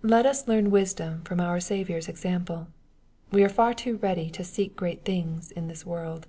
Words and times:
Let 0.00 0.24
us 0.24 0.48
learn 0.48 0.70
wisdom 0.70 1.20
from 1.24 1.40
our 1.42 1.60
Saviour's 1.60 2.08
example. 2.08 2.68
We 3.30 3.44
are 3.44 3.50
far 3.50 3.74
too 3.74 3.98
ready 3.98 4.30
to" 4.30 4.42
seek 4.42 4.74
great 4.74 5.04
things" 5.04 5.50
in 5.50 5.68
this 5.68 5.84
world. 5.84 6.26